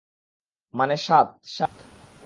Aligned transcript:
মানে 0.73 0.95
সাত, 0.97 1.27
সাত। 1.47 1.73